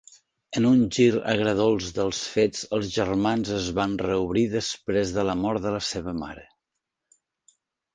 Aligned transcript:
En 0.59 0.67
un 0.69 0.79
gir 0.95 1.09
agredolç 1.33 1.91
dels 1.99 2.23
fets, 2.37 2.65
els 2.79 2.89
germans 2.97 3.53
es 3.61 3.71
van 3.83 3.95
reobrir 4.07 4.47
després 4.59 5.17
de 5.21 5.31
la 5.33 5.41
mort 5.47 5.67
de 5.71 5.79
la 5.81 5.87
seva 5.95 6.21
mare. 6.27 6.53